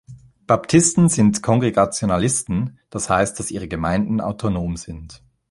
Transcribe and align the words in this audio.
Baptisten 0.47 1.09
sind 1.09 1.43
Kongregationalisten, 1.43 2.79
das 2.89 3.07
heißt, 3.11 3.37
dass 3.37 3.51
ihre 3.51 3.67
Gemeinden 3.67 4.19
autonom 4.19 4.75
sind. 4.75 5.21